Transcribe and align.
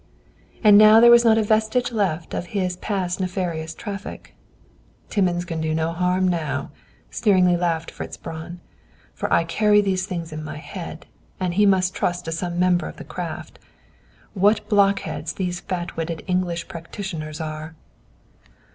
And 0.63 0.79
now 0.79 0.99
there 0.99 1.11
was 1.11 1.23
not 1.23 1.37
a 1.37 1.43
vestige 1.43 1.91
left 1.91 2.33
of 2.33 2.47
his 2.57 2.75
past 2.75 3.19
nefarious 3.19 3.75
traffic. 3.75 4.33
"Timmins 5.11 5.45
can 5.45 5.61
do 5.61 5.75
no 5.75 5.91
harm 5.91 6.27
now," 6.27 6.71
sneeringly 7.11 7.55
laughed 7.55 7.91
Fritz 7.91 8.17
Braun. 8.17 8.61
"For 9.13 9.31
I 9.31 9.43
carry 9.43 9.79
these 9.79 10.07
things 10.07 10.33
in 10.33 10.43
my 10.43 10.57
head, 10.57 11.05
and 11.39 11.53
he 11.53 11.67
must 11.67 11.93
trust 11.93 12.25
to 12.25 12.31
some 12.31 12.57
member 12.57 12.87
of 12.87 12.97
the 12.97 13.03
craft. 13.03 13.59
What 14.33 14.67
blockheads 14.67 15.33
these 15.33 15.59
fat 15.59 15.95
witted 15.95 16.23
English 16.25 16.67
practitioners 16.67 17.39
are." 17.39 17.75